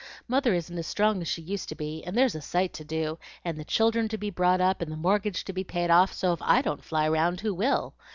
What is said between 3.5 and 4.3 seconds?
the children to